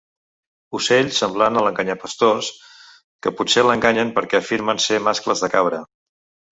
[0.79, 2.49] Ocells semblants a l'enganyapastors
[3.27, 5.89] que potser l'enganyen perquè afirmen ser mascles de cabra.